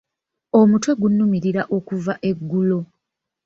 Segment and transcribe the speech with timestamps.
[0.59, 2.79] Omutwe gunnumirira okuva eggulo.